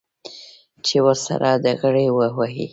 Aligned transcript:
چې 0.85 0.97
ورسره 1.05 1.49
ډغرې 1.63 2.07
ووهي. 2.13 2.67